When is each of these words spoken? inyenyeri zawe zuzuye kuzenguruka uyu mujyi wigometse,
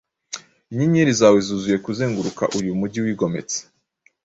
inyenyeri 0.71 1.11
zawe 1.19 1.39
zuzuye 1.47 1.77
kuzenguruka 1.85 2.43
uyu 2.57 2.71
mujyi 2.79 2.99
wigometse, 3.05 3.57